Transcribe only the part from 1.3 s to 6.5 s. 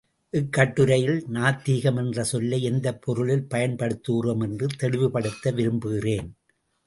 நாத்திகம் என்ற சொல்லை எந்தப் பொருளில் பயன்படுத்துகிறோம் என்று தெளிவுபடுத்த விரும்புகிறேன்.